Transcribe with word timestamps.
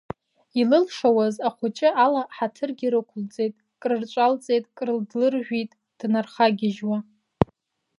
Илылшауаз 0.59 1.35
ахәыҷы 1.47 1.89
ала 2.05 2.21
ҳаҭыргьы 2.35 2.87
рықәлҵеит, 2.93 3.53
крырҿалҵеит, 3.81 4.63
крыдлыржәит 4.77 5.71
днархагьежьуа. 5.99 6.97